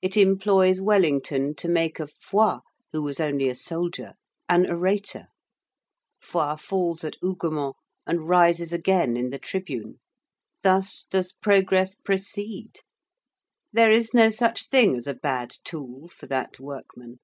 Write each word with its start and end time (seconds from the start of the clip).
It 0.00 0.16
employs 0.16 0.80
Wellington 0.80 1.54
to 1.56 1.68
make 1.68 2.00
of 2.00 2.10
Foy, 2.12 2.60
who 2.92 3.02
was 3.02 3.20
only 3.20 3.46
a 3.46 3.54
soldier, 3.54 4.14
an 4.48 4.64
orator. 4.70 5.26
Foy 6.18 6.56
falls 6.56 7.04
at 7.04 7.16
Hougomont 7.20 7.76
and 8.06 8.26
rises 8.26 8.72
again 8.72 9.18
in 9.18 9.28
the 9.28 9.38
tribune. 9.38 10.00
Thus 10.62 11.04
does 11.10 11.32
progress 11.32 11.94
proceed. 11.94 12.76
There 13.70 13.90
is 13.90 14.14
no 14.14 14.30
such 14.30 14.70
thing 14.70 14.96
as 14.96 15.06
a 15.06 15.12
bad 15.12 15.50
tool 15.62 16.08
for 16.08 16.24
that 16.26 16.58
workman. 16.58 17.18